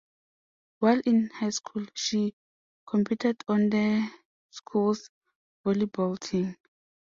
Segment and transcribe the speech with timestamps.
[0.79, 2.33] While in high school, she
[2.87, 4.09] competed on the
[4.49, 5.11] school's
[5.63, 6.57] volleyball team.